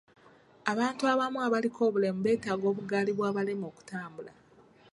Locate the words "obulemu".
1.87-2.19